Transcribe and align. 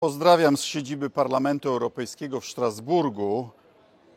Pozdrawiam 0.00 0.56
z 0.56 0.62
siedziby 0.62 1.10
Parlamentu 1.10 1.68
Europejskiego 1.68 2.40
w 2.40 2.46
Strasburgu 2.46 3.48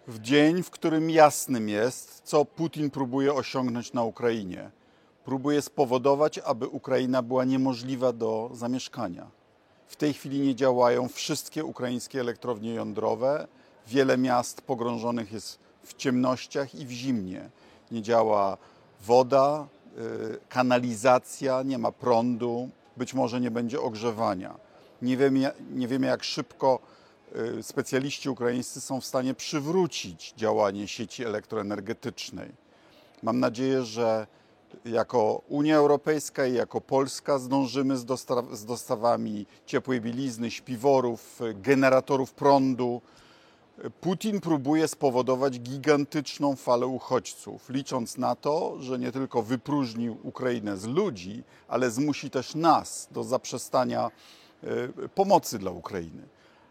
w 0.07 0.19
dzień, 0.19 0.63
w 0.63 0.69
którym 0.69 1.09
jasnym 1.09 1.69
jest, 1.69 2.21
co 2.23 2.45
Putin 2.45 2.89
próbuje 2.89 3.33
osiągnąć 3.33 3.93
na 3.93 4.03
Ukrainie. 4.03 4.71
Próbuje 5.25 5.61
spowodować, 5.61 6.39
aby 6.39 6.67
Ukraina 6.67 7.21
była 7.21 7.45
niemożliwa 7.45 8.13
do 8.13 8.49
zamieszkania. 8.53 9.27
W 9.87 9.95
tej 9.95 10.13
chwili 10.13 10.39
nie 10.39 10.55
działają 10.55 11.07
wszystkie 11.07 11.65
ukraińskie 11.65 12.19
elektrownie 12.19 12.73
jądrowe. 12.73 13.47
Wiele 13.87 14.17
miast 14.17 14.61
pogrążonych 14.61 15.31
jest 15.31 15.59
w 15.83 15.93
ciemnościach 15.93 16.75
i 16.75 16.85
w 16.85 16.91
zimnie. 16.91 17.49
Nie 17.91 18.01
działa 18.01 18.57
woda, 19.01 19.67
y, 19.97 20.39
kanalizacja, 20.49 21.63
nie 21.63 21.77
ma 21.77 21.91
prądu, 21.91 22.69
być 22.97 23.13
może 23.13 23.41
nie 23.41 23.51
będzie 23.51 23.81
ogrzewania. 23.81 24.72
Nie 25.03 25.17
wiemy, 25.17 25.51
nie 25.71 25.87
wiemy 25.87 26.07
jak 26.07 26.23
szybko 26.23 26.79
y, 27.59 27.63
specjaliści 27.63 28.29
ukraińscy 28.29 28.81
są 28.81 29.01
w 29.01 29.05
stanie 29.05 29.33
przywrócić 29.33 30.33
działanie 30.37 30.87
sieci 30.87 31.25
elektroenergetycznej. 31.25 32.51
Mam 33.23 33.39
nadzieję, 33.39 33.83
że 33.83 34.27
jako 34.85 35.41
Unia 35.49 35.77
Europejska 35.77 36.47
i 36.47 36.53
jako 36.53 36.81
Polska 36.81 37.39
zdążymy 37.39 37.97
z, 37.97 38.05
dostaw 38.05 38.45
z 38.53 38.65
dostawami 38.65 39.45
ciepłej 39.65 40.01
bielizny, 40.01 40.51
śpiworów, 40.51 41.39
generatorów 41.53 42.33
prądu. 42.33 43.01
Putin 44.01 44.39
próbuje 44.41 44.87
spowodować 44.87 45.59
gigantyczną 45.59 46.55
falę 46.55 46.87
uchodźców, 46.87 47.69
licząc 47.69 48.17
na 48.17 48.35
to, 48.35 48.75
że 48.79 48.99
nie 48.99 49.11
tylko 49.11 49.41
wypróżnił 49.41 50.17
Ukrainę 50.23 50.77
z 50.77 50.85
ludzi, 50.85 51.43
ale 51.67 51.91
zmusi 51.91 52.29
też 52.29 52.55
nas 52.55 53.07
do 53.11 53.23
zaprzestania 53.23 54.11
pomocy 55.15 55.59
dla 55.59 55.71
Ukrainy. 55.71 56.27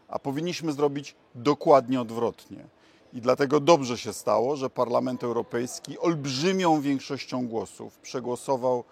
A 0.07 0.19
powinniśmy 0.19 0.71
zrobić 0.71 1.15
dokładnie 1.35 2.01
odwrotnie. 2.01 2.65
I 3.13 3.21
dlatego 3.21 3.59
dobrze 3.59 3.97
się 3.97 4.13
stało, 4.13 4.55
że 4.55 4.69
Parlament 4.69 5.23
Europejski 5.23 5.99
olbrzymią 5.99 6.81
większością 6.81 7.47
głosów 7.47 7.97
przegłosował 7.97 8.83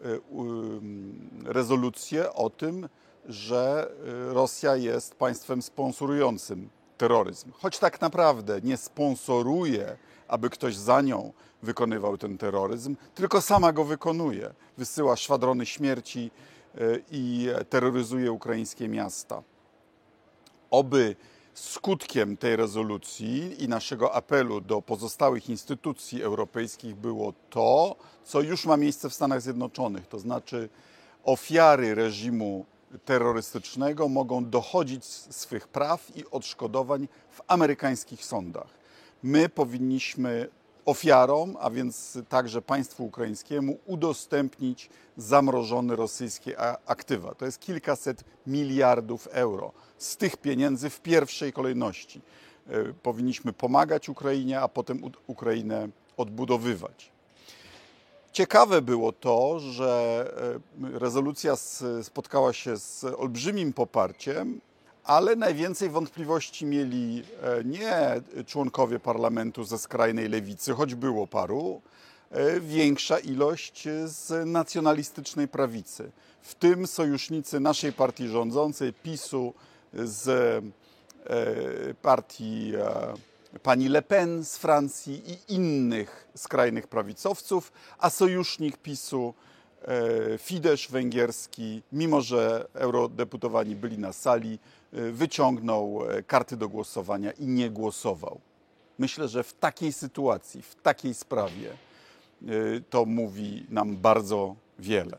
e, 0.00 0.18
rezolucję 1.44 2.32
o 2.32 2.50
tym, 2.50 2.88
że 3.28 3.90
e, 4.30 4.34
Rosja 4.34 4.76
jest 4.76 5.14
państwem 5.14 5.62
sponsorującym 5.62 6.68
terroryzm. 6.98 7.52
Choć 7.52 7.78
tak 7.78 8.00
naprawdę 8.00 8.60
nie 8.62 8.76
sponsoruje, 8.76 9.96
aby 10.28 10.50
ktoś 10.50 10.76
za 10.76 11.00
nią 11.00 11.32
wykonywał 11.62 12.18
ten 12.18 12.38
terroryzm, 12.38 12.96
tylko 13.14 13.40
sama 13.40 13.72
go 13.72 13.84
wykonuje. 13.84 14.54
Wysyła 14.78 15.16
szwadrony 15.16 15.66
śmierci 15.66 16.30
e, 16.30 16.59
i 17.10 17.48
terroryzuje 17.68 18.32
ukraińskie 18.32 18.88
miasta. 18.88 19.42
Oby 20.70 21.16
skutkiem 21.54 22.36
tej 22.36 22.56
rezolucji 22.56 23.64
i 23.64 23.68
naszego 23.68 24.14
apelu 24.14 24.60
do 24.60 24.82
pozostałych 24.82 25.48
instytucji 25.48 26.22
europejskich 26.22 26.94
było 26.94 27.32
to, 27.50 27.96
co 28.24 28.40
już 28.40 28.66
ma 28.66 28.76
miejsce 28.76 29.10
w 29.10 29.14
Stanach 29.14 29.42
Zjednoczonych, 29.42 30.06
to 30.06 30.18
znaczy 30.18 30.68
ofiary 31.24 31.94
reżimu 31.94 32.66
terrorystycznego 33.04 34.08
mogą 34.08 34.44
dochodzić 34.44 35.04
swych 35.04 35.68
praw 35.68 36.16
i 36.16 36.24
odszkodowań 36.30 37.08
w 37.30 37.40
amerykańskich 37.46 38.24
sądach. 38.24 38.68
My 39.22 39.48
powinniśmy 39.48 40.48
ofiarom, 40.84 41.56
a 41.60 41.70
więc 41.70 42.18
także 42.28 42.62
państwu 42.62 43.04
ukraińskiemu, 43.04 43.78
udostępnić 43.86 44.90
zamrożone 45.16 45.96
rosyjskie 45.96 46.56
aktywa. 46.86 47.34
To 47.34 47.46
jest 47.46 47.60
kilkaset 47.60 48.24
miliardów 48.46 49.26
euro. 49.26 49.72
Z 49.98 50.16
tych 50.16 50.36
pieniędzy 50.36 50.90
w 50.90 51.00
pierwszej 51.00 51.52
kolejności 51.52 52.20
e, 52.68 52.84
powinniśmy 53.02 53.52
pomagać 53.52 54.08
Ukrainie, 54.08 54.60
a 54.60 54.68
potem 54.68 55.02
Ukrainę 55.26 55.88
odbudowywać. 56.16 57.12
Ciekawe 58.32 58.82
było 58.82 59.12
to, 59.12 59.58
że 59.58 60.24
e, 60.82 60.98
rezolucja 60.98 61.56
spotkała 62.02 62.52
się 62.52 62.76
z 62.76 63.04
olbrzymim 63.04 63.72
poparciem, 63.72 64.60
ale 65.10 65.36
najwięcej 65.36 65.90
wątpliwości 65.90 66.66
mieli 66.66 67.22
e, 67.42 67.64
nie 67.64 68.20
członkowie 68.46 68.98
parlamentu 68.98 69.64
ze 69.64 69.78
skrajnej 69.78 70.28
lewicy, 70.28 70.72
choć 70.72 70.94
było 70.94 71.26
paru, 71.26 71.82
e, 72.30 72.60
większa 72.60 73.18
ilość 73.18 73.88
z 74.04 74.48
nacjonalistycznej 74.48 75.48
prawicy, 75.48 76.10
w 76.42 76.54
tym 76.54 76.86
sojusznicy 76.86 77.60
naszej 77.60 77.92
partii 77.92 78.28
rządzącej, 78.28 78.92
PiSu, 78.92 79.54
z 79.94 80.64
partii 82.02 82.72
pani 83.62 83.88
Le 83.88 84.02
Pen 84.02 84.44
z 84.44 84.56
Francji 84.56 85.22
i 85.26 85.54
innych 85.54 86.28
skrajnych 86.36 86.86
prawicowców, 86.86 87.72
a 87.98 88.10
sojusznik 88.10 88.76
PiSu 88.76 89.34
e, 89.46 89.49
Fidesz 90.38 90.88
węgierski, 90.88 91.82
mimo 91.92 92.20
że 92.20 92.68
eurodeputowani 92.74 93.76
byli 93.76 93.98
na 93.98 94.12
sali, 94.12 94.58
e, 94.92 95.10
wyciągnął 95.10 96.10
e, 96.10 96.22
karty 96.22 96.56
do 96.56 96.68
głosowania 96.68 97.30
i 97.30 97.46
nie 97.46 97.70
głosował. 97.70 98.40
Myślę, 98.98 99.28
że 99.28 99.42
w 99.42 99.52
takiej 99.52 99.92
sytuacji, 99.92 100.62
w 100.62 100.74
takiej 100.74 101.14
sprawie 101.14 101.70
to 102.90 103.04
mówi 103.04 103.66
nam 103.70 103.96
bardzo 103.96 104.56
wiele. 104.78 105.18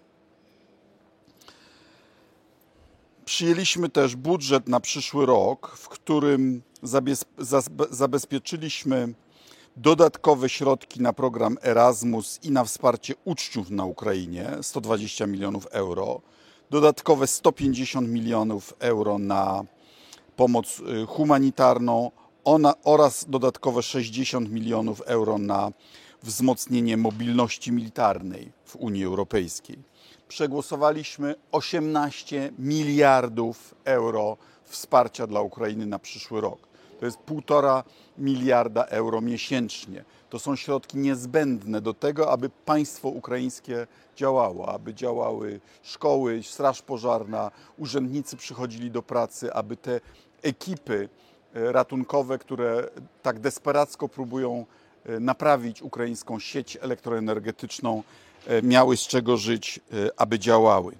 Przyjęliśmy 3.25 3.89
też 3.89 4.15
budżet 4.15 4.67
na 4.67 4.79
przyszły 4.79 5.25
rok, 5.25 5.75
w 5.77 5.89
którym 5.89 6.61
zabezpieczyliśmy 7.89 9.13
dodatkowe 9.77 10.49
środki 10.49 11.01
na 11.01 11.13
program 11.13 11.57
Erasmus 11.63 12.39
i 12.43 12.51
na 12.51 12.63
wsparcie 12.63 13.13
uczniów 13.25 13.69
na 13.69 13.85
Ukrainie 13.85 14.49
120 14.61 15.27
milionów 15.27 15.67
euro, 15.71 16.21
dodatkowe 16.69 17.27
150 17.27 18.09
milionów 18.09 18.73
euro 18.79 19.17
na 19.19 19.63
pomoc 20.35 20.79
y, 20.79 21.05
humanitarną 21.05 22.11
ona, 22.43 22.73
oraz 22.83 23.25
dodatkowe 23.29 23.83
60 23.83 24.51
milionów 24.51 25.01
euro 25.01 25.37
na 25.37 25.71
wzmocnienie 26.23 26.97
mobilności 26.97 27.71
militarnej 27.71 28.51
w 28.65 28.75
Unii 28.75 29.05
Europejskiej. 29.05 29.77
Przegłosowaliśmy 30.27 31.35
18 31.51 32.51
miliardów 32.59 33.75
euro 33.83 34.37
wsparcia 34.63 35.27
dla 35.27 35.41
Ukrainy 35.41 35.85
na 35.85 35.99
przyszły 35.99 36.41
rok. 36.41 36.70
To 37.01 37.05
jest 37.05 37.17
półtora 37.17 37.83
miliarda 38.17 38.85
euro 38.85 39.21
miesięcznie. 39.21 40.05
To 40.29 40.39
są 40.39 40.55
środki 40.55 40.97
niezbędne 40.97 41.81
do 41.81 41.93
tego, 41.93 42.31
aby 42.31 42.49
państwo 42.49 43.09
ukraińskie 43.09 43.87
działało, 44.15 44.69
aby 44.69 44.93
działały 44.93 45.59
szkoły, 45.83 46.43
straż 46.43 46.81
pożarna, 46.81 47.51
urzędnicy 47.77 48.37
przychodzili 48.37 48.91
do 48.91 49.01
pracy, 49.03 49.53
aby 49.53 49.77
te 49.77 50.01
ekipy 50.41 51.09
e, 51.53 51.71
ratunkowe, 51.71 52.37
które 52.37 52.89
tak 53.21 53.39
desperacko 53.39 54.09
próbują 54.09 54.65
e, 55.05 55.19
naprawić 55.19 55.81
ukraińską 55.81 56.39
sieć 56.39 56.77
elektroenergetyczną, 56.81 58.03
e, 58.47 58.61
miały 58.61 58.97
z 58.97 59.07
czego 59.07 59.37
żyć, 59.37 59.79
aby 60.17 60.39
działały. 60.39 60.95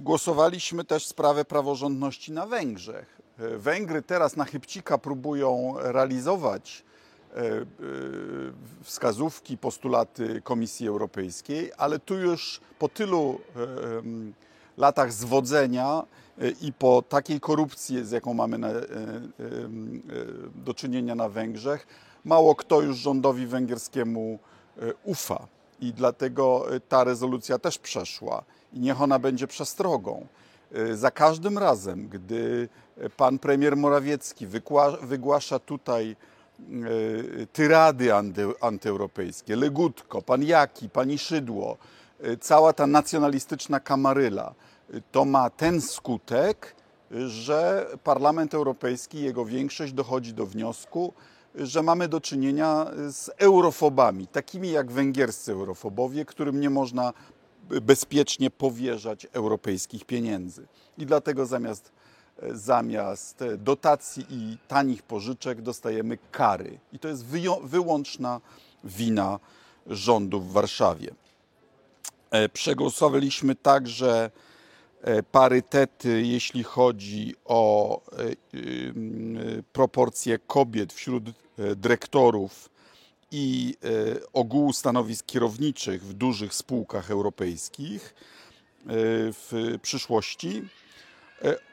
Głosowaliśmy 0.00 0.84
też 0.84 1.06
sprawę 1.06 1.44
praworządności 1.44 2.32
na 2.32 2.46
Węgrzech. 2.46 3.20
Węgry 3.56 4.02
teraz 4.02 4.36
na 4.36 4.44
chybcika 4.44 4.98
próbują 4.98 5.74
realizować 5.78 6.84
e, 7.34 7.42
wskazówki, 8.82 9.58
postulaty 9.58 10.42
Komisji 10.42 10.88
Europejskiej, 10.88 11.72
ale 11.76 11.98
tu 11.98 12.14
już 12.14 12.60
po 12.78 12.88
tylu 12.88 13.40
latach 14.76 15.12
zwodzenia 15.12 16.02
i 16.60 16.72
po 16.72 17.02
takiej 17.02 17.40
korupcji, 17.40 18.04
z 18.04 18.10
jaką 18.10 18.34
mamy 18.34 18.58
do 20.54 20.74
czynienia 20.74 21.14
na 21.14 21.28
Węgrzech, 21.28 21.86
mało 22.24 22.54
kto 22.54 22.80
już 22.80 22.96
rządowi 22.96 23.46
węgierskiemu 23.46 24.38
ufa. 25.04 25.46
I 25.80 25.92
dlatego 25.92 26.66
ta 26.88 27.04
rezolucja 27.04 27.58
też 27.58 27.78
przeszła 27.78 28.44
i 28.72 28.80
niech 28.80 29.02
ona 29.02 29.18
będzie 29.18 29.46
przestrogą. 29.46 30.26
Y, 30.76 30.96
za 30.96 31.10
każdym 31.10 31.58
razem, 31.58 32.08
gdy 32.08 32.68
pan 33.16 33.38
premier 33.38 33.76
Morawiecki 33.76 34.46
wygłasza 35.02 35.58
tutaj 35.58 36.16
y, 36.70 37.46
tyrady 37.52 38.14
anty, 38.14 38.46
antyeuropejskie, 38.60 39.56
Legutko, 39.56 40.22
pan 40.22 40.42
Jaki, 40.42 40.88
pani 40.88 41.18
Szydło, 41.18 41.76
y, 42.24 42.36
cała 42.36 42.72
ta 42.72 42.86
nacjonalistyczna 42.86 43.80
kamaryla, 43.80 44.54
to 45.12 45.24
ma 45.24 45.50
ten 45.50 45.80
skutek, 45.80 46.76
że 47.26 47.86
Parlament 48.04 48.54
Europejski, 48.54 49.20
jego 49.20 49.44
większość 49.44 49.92
dochodzi 49.92 50.34
do 50.34 50.46
wniosku, 50.46 51.12
że 51.54 51.82
mamy 51.82 52.08
do 52.08 52.20
czynienia 52.20 52.86
z 53.08 53.30
eurofobami, 53.38 54.26
takimi 54.26 54.70
jak 54.70 54.92
węgierscy 54.92 55.52
eurofobowie, 55.52 56.24
którym 56.24 56.60
nie 56.60 56.70
można 56.70 57.12
bezpiecznie 57.82 58.50
powierzać 58.50 59.26
europejskich 59.32 60.04
pieniędzy. 60.04 60.66
I 60.98 61.06
dlatego 61.06 61.46
zamiast, 61.46 61.92
zamiast 62.52 63.44
dotacji 63.58 64.26
i 64.30 64.58
tanich 64.68 65.02
pożyczek 65.02 65.62
dostajemy 65.62 66.18
kary. 66.32 66.78
I 66.92 66.98
to 66.98 67.08
jest 67.08 67.24
wyłączna 67.62 68.40
wina 68.84 69.38
rządu 69.86 70.40
w 70.40 70.52
Warszawie. 70.52 71.14
E, 72.30 72.48
przegłosowaliśmy 72.48 73.54
także 73.54 74.30
e, 75.02 75.22
parytety, 75.22 76.22
jeśli 76.22 76.62
chodzi 76.62 77.34
o 77.44 78.00
e, 78.00 78.16
proporcje 79.72 80.38
kobiet 80.38 80.92
wśród 80.92 81.24
dyrektorów 81.76 82.70
i 83.30 83.76
ogółu 84.32 84.72
stanowisk 84.72 85.26
kierowniczych 85.26 86.04
w 86.04 86.12
dużych 86.12 86.54
spółkach 86.54 87.10
europejskich 87.10 88.14
w 89.32 89.78
przyszłości. 89.82 90.68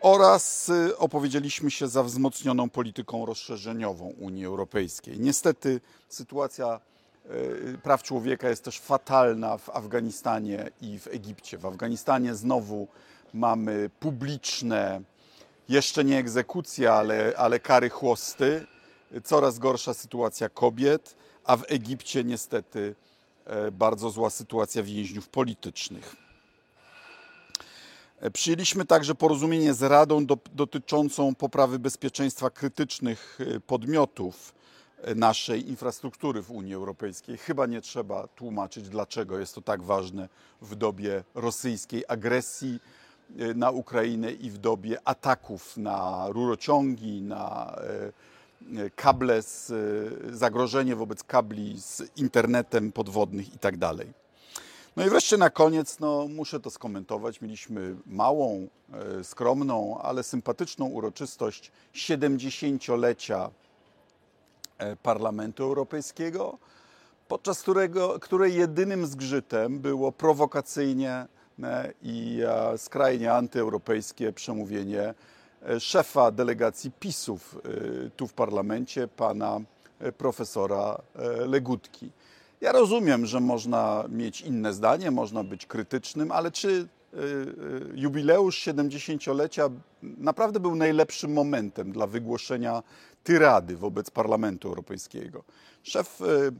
Oraz 0.02 0.72
opowiedzieliśmy 0.98 1.72
się 1.72 1.88
za 1.88 2.04
wzmocnioną 2.04 2.70
polityką 2.70 3.26
rozszerzeniową 3.26 4.06
Unii 4.06 4.46
Europejskiej. 4.46 5.20
Niestety 5.20 5.82
sytuacja 6.10 6.80
praw 7.84 8.04
człowieka 8.04 8.50
jest 8.50 8.64
też 8.64 8.80
fatalna 8.80 9.58
w 9.58 9.70
Afganistanie 9.70 10.70
i 10.82 11.00
w 11.00 11.08
Egipcie. 11.08 11.58
W 11.58 11.66
Afganistanie 11.66 12.36
znowu 12.36 12.88
mamy 13.34 13.90
publiczne, 14.00 15.02
jeszcze 15.70 16.04
nie 16.04 16.18
egzekucje, 16.18 16.94
ale, 16.94 17.34
ale 17.38 17.60
kary 17.60 17.90
chłosty, 17.90 18.68
coraz 19.24 19.60
gorsza 19.60 19.94
sytuacja 19.94 20.50
kobiet, 20.50 21.16
a 21.44 21.58
w 21.58 21.64
Egipcie 21.68 22.24
niestety 22.24 22.96
e, 23.46 23.72
bardzo 23.72 24.10
zła 24.10 24.30
sytuacja 24.30 24.84
więźniów 24.84 25.30
politycznych. 25.30 26.16
E, 28.20 28.32
przyjęliśmy 28.32 28.86
także 28.86 29.16
porozumienie 29.16 29.74
z 29.74 29.84
Radą 29.84 30.26
do, 30.26 30.38
dotyczącą 30.54 31.36
poprawy 31.36 31.80
bezpieczeństwa 31.80 32.50
krytycznych 32.50 33.40
e, 33.56 33.60
podmiotów 33.60 34.54
naszej 35.16 35.70
infrastruktury 35.70 36.42
w 36.42 36.52
Unii 36.52 36.74
Europejskiej. 36.74 37.38
Chyba 37.38 37.66
nie 37.66 37.82
trzeba 37.82 38.28
tłumaczyć, 38.28 38.90
dlaczego 38.90 39.40
jest 39.40 39.56
to 39.56 39.62
tak 39.62 39.84
ważne 39.84 40.30
w 40.62 40.76
dobie 40.76 41.24
rosyjskiej 41.36 42.04
agresji 42.08 42.80
na 43.56 43.72
Ukrainę 43.72 44.32
i 44.32 44.50
w 44.50 44.58
dobie 44.58 45.08
ataków 45.08 45.78
na 45.78 46.26
rurociągi, 46.30 47.22
na 47.22 47.76
kable, 48.96 49.42
z, 49.42 49.72
e, 49.72 50.36
zagrożenie 50.38 50.96
wobec 50.96 51.24
kabli 51.24 51.82
z 51.82 52.02
internetem 52.16 52.92
podwodnych 52.92 53.54
itd. 53.54 53.78
Tak 53.80 54.08
no 54.96 55.06
i 55.06 55.10
wreszcie 55.10 55.38
na 55.38 55.50
koniec 55.50 56.00
no, 56.00 56.28
muszę 56.28 56.60
to 56.60 56.70
skomentować. 56.70 57.42
Mieliśmy 57.42 57.96
małą, 58.06 58.68
skromną, 59.24 60.02
ale 60.02 60.24
sympatyczną 60.24 60.86
uroczystość 60.86 61.72
70-lecia 61.94 63.50
E, 64.78 64.96
Parlamentu 64.96 65.64
Europejskiego, 65.64 66.58
podczas 67.28 67.62
którego, 67.62 68.20
której 68.20 68.56
jedynym 68.56 69.06
zgrzytem 69.06 69.80
było 69.80 70.12
prowokacyjnie 70.12 71.26
e, 71.64 71.94
i 72.02 72.42
e, 72.48 72.78
skrajnie 72.78 73.34
antyeuropejskie 73.34 74.34
przemówienie 74.34 75.14
szefa 75.80 76.32
delegacji 76.32 76.92
PiSów 77.00 77.58
tu 78.18 78.28
w 78.28 78.34
parlamencie, 78.34 79.08
pana 79.08 79.62
profesora 80.18 81.02
Legutki. 81.48 82.12
Ja 82.62 82.72
rozumiem, 82.72 83.26
że 83.26 83.40
można 83.40 84.04
mieć 84.10 84.42
inne 84.42 84.74
zdanie, 84.74 85.12
można 85.12 85.44
być 85.44 85.66
krytycznym, 85.66 86.32
ale 86.32 86.52
czy 86.52 86.88
jubileusz 87.96 88.68
70-lecia 88.68 89.70
naprawdę 90.04 90.60
był 90.60 90.76
najlepszym 90.76 91.34
momentem 91.34 91.92
dla 91.92 92.08
wygłoszenia 92.08 92.84
tyrady 93.24 93.78
wobec 93.78 94.12
Parlamentu 94.12 94.68
Europejskiego. 94.68 95.44
Szef 95.84 96.22
e, 96.22 96.26
e, 96.26 96.52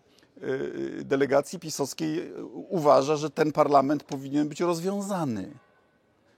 delegacji 1.04 1.60
pisowskiej 1.60 2.34
uważa, 2.54 3.16
że 3.16 3.30
ten 3.30 3.52
parlament 3.52 4.04
powinien 4.04 4.50
być 4.50 4.62
rozwiązany. 4.62 5.52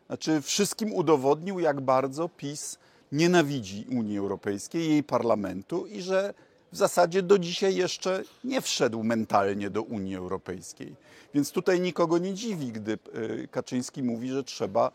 Znaczy, 0.07 0.41
wszystkim 0.41 0.93
udowodnił, 0.93 1.59
jak 1.59 1.81
bardzo 1.81 2.29
PiS 2.29 2.77
nienawidzi 3.11 3.85
Unii 3.91 4.17
Europejskiej, 4.17 4.89
jej 4.89 5.03
parlamentu 5.03 5.85
i 5.85 6.01
że 6.01 6.33
w 6.71 6.77
zasadzie 6.77 7.21
do 7.21 7.39
dzisiaj 7.39 7.75
jeszcze 7.75 8.23
nie 8.43 8.61
wszedł 8.61 9.03
mentalnie 9.03 9.69
do 9.69 9.81
Unii 9.83 10.15
Europejskiej. 10.15 10.95
Więc 11.33 11.51
tutaj 11.51 11.81
nikogo 11.81 12.17
nie 12.17 12.33
dziwi, 12.33 12.71
gdy 12.71 12.93
e, 12.93 13.47
Kaczyński 13.47 14.03
mówi, 14.03 14.29
że 14.29 14.43
trzeba 14.43 14.91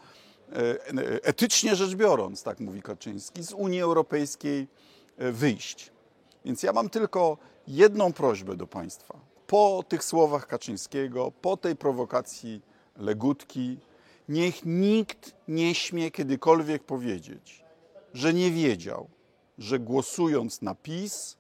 etycznie 1.23 1.77
rzecz 1.77 1.95
biorąc, 1.95 2.43
tak 2.43 2.61
mówi 2.61 2.83
Kaczyński, 2.83 3.43
z 3.43 3.53
Unii 3.53 3.81
Europejskiej 3.81 4.67
wyjść. 5.19 5.91
Więc 6.45 6.63
ja 6.63 6.73
mam 6.73 6.91
tylko 6.91 7.37
jedną 7.69 8.13
prośbę 8.13 8.57
do 8.57 8.67
Państwa. 8.67 9.19
Po 9.47 9.85
tych 9.89 10.05
słowach 10.05 10.47
Kaczyńskiego, 10.47 11.33
po 11.43 11.57
tej 11.57 11.77
prowokacji 11.77 12.63
Legutki, 12.97 13.79
niech 14.31 14.65
nikt 14.65 15.35
nie 15.49 15.75
śmie 15.75 16.11
kiedykolwiek 16.11 16.85
powiedzieć, 16.85 17.65
że 18.15 18.35
nie 18.35 18.51
wiedział, 18.51 19.09
że 19.59 19.79
głosując 19.79 20.63
na 20.63 20.75
PiS 20.75 21.37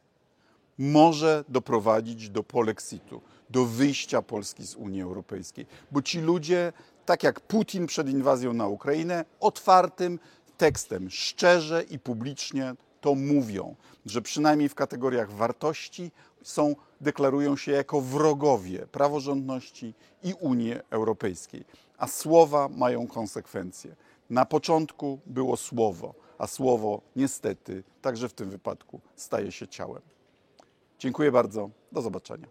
może 0.78 1.44
doprowadzić 1.48 2.30
do 2.30 2.42
polexitu, 2.42 3.20
do 3.50 3.64
wyjścia 3.64 4.22
Polski 4.22 4.66
z 4.66 4.74
Unii 4.74 5.02
Europejskiej. 5.02 5.66
Bo 5.90 6.02
ci 6.02 6.20
ludzie, 6.20 6.72
tak 7.06 7.22
jak 7.22 7.40
Putin 7.40 7.86
przed 7.86 8.08
inwazją 8.08 8.52
na 8.52 8.66
Ukrainę, 8.66 9.24
otwartym 9.40 10.18
tekstem, 10.56 11.10
szczerze 11.10 11.82
i 11.82 11.98
publicznie 11.98 12.74
to 13.00 13.14
mówią, 13.14 13.74
że 14.06 14.22
przynajmniej 14.22 14.68
w 14.68 14.74
kategoriach 14.74 15.32
wartości 15.32 16.10
są, 16.42 16.76
deklarują 17.00 17.56
się 17.56 17.72
jako 17.72 18.00
wrogowie 18.00 18.86
praworządności 18.86 19.94
i 20.22 20.34
Unii 20.34 20.74
Europejskiej. 20.90 21.64
A 21.98 22.06
słowa 22.06 22.68
mają 22.68 23.06
konsekwencje. 23.06 23.96
Na 24.30 24.44
początku 24.44 25.18
było 25.26 25.56
słowo, 25.56 26.14
a 26.38 26.46
słowo 26.46 27.00
niestety 27.16 27.82
także 28.02 28.28
w 28.28 28.32
tym 28.32 28.50
wypadku 28.50 29.00
staje 29.16 29.52
się 29.52 29.68
ciałem. 29.68 30.02
Dziękuję 30.98 31.32
bardzo. 31.32 31.70
Do 31.92 32.02
zobaczenia. 32.02 32.46